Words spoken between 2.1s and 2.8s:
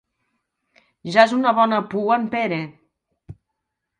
en Pere.